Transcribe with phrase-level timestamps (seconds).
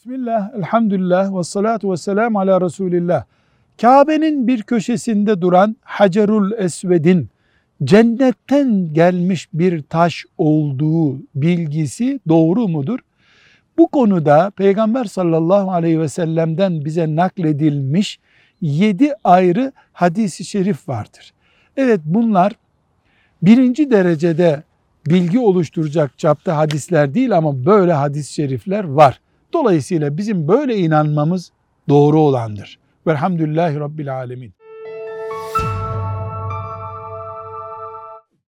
[0.00, 3.24] Bismillah, elhamdülillah ve salatu ve selamu ala Resulillah.
[3.80, 7.28] Kabe'nin bir köşesinde duran Hacerul Esved'in
[7.84, 12.98] cennetten gelmiş bir taş olduğu bilgisi doğru mudur?
[13.78, 18.20] Bu konuda Peygamber sallallahu aleyhi ve sellem'den bize nakledilmiş
[18.60, 21.32] yedi ayrı hadisi şerif vardır.
[21.76, 22.52] Evet bunlar
[23.42, 24.62] birinci derecede
[25.06, 29.20] bilgi oluşturacak çapta hadisler değil ama böyle hadis-i şerifler var.
[29.52, 31.52] Dolayısıyla bizim böyle inanmamız
[31.88, 32.78] doğru olandır.
[33.06, 34.54] Velhamdülillahi Rabbil Alemin.